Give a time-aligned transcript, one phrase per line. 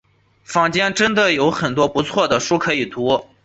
[0.43, 3.21] 坊间真的有很多不错的书可以读